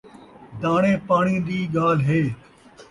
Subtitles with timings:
[0.61, 2.21] داݨے پاݨی دی ڳالھ ہے